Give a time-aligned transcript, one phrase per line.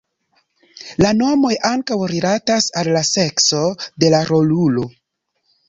[1.05, 3.63] La nomoj ankaŭ rilatas al la sekso
[4.05, 4.91] de la rolulo.